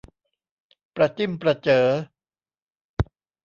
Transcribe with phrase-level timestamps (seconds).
[0.95, 1.85] ประจิ้มประเจ๋อ